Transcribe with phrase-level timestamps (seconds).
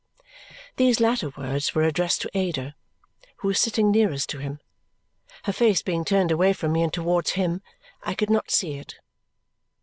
[0.77, 2.73] These latter words were addressed to Ada,
[3.35, 4.59] who was sitting nearest to him.
[5.43, 7.61] Her face being turned away from me and towards him,
[8.01, 8.95] I could not see it.